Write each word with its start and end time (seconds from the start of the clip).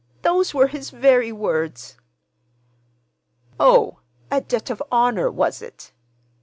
Those 0.23 0.51
were 0.51 0.65
his 0.65 0.89
very 0.89 1.31
words." 1.31 1.95
"Oh! 3.59 3.99
A 4.31 4.41
debt 4.41 4.71
of 4.71 4.81
honor, 4.91 5.29
was 5.29 5.61
it?" 5.61 5.93